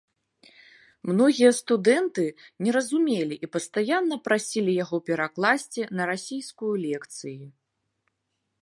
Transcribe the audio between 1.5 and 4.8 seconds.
студэнты не разумелі і пастаянна прасілі